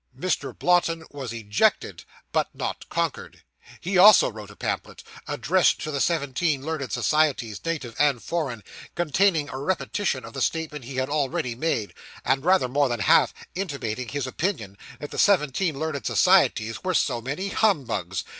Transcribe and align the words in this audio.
Mr. 0.17 0.57
Blotton 0.57 1.03
was 1.11 1.31
ejected 1.31 2.05
but 2.31 2.49
not 2.55 2.89
conquered. 2.89 3.43
He 3.79 3.99
also 3.99 4.31
wrote 4.31 4.49
a 4.49 4.55
pamphlet, 4.55 5.03
addressed 5.27 5.79
to 5.81 5.91
the 5.91 6.01
seventeen 6.01 6.65
learned 6.65 6.91
societies, 6.91 7.63
native 7.63 7.93
and 7.99 8.23
foreign, 8.23 8.63
containing 8.95 9.47
a 9.49 9.59
repetition 9.59 10.25
of 10.25 10.33
the 10.33 10.41
statement 10.41 10.85
he 10.85 10.95
had 10.95 11.07
already 11.07 11.53
made, 11.53 11.93
and 12.25 12.43
rather 12.43 12.67
more 12.67 12.89
than 12.89 13.01
half 13.01 13.31
intimating 13.53 14.07
his 14.07 14.25
opinion 14.25 14.75
that 14.99 15.11
the 15.11 15.19
seventeen 15.19 15.77
learned 15.77 16.03
societies 16.03 16.83
were 16.83 16.95
so 16.95 17.21
many 17.21 17.49
'humbugs. 17.49 18.23